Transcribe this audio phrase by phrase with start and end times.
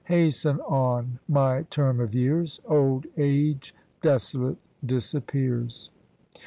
[0.05, 5.91] Hasten on, my term of years: Old age, desolate, disappears.